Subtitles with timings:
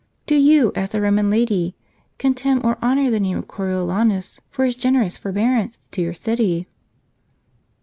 [0.25, 1.75] Do you, as a Koman lady,
[2.17, 6.67] contemn or honor the name of Coriolanus, for his generous forbearance to your city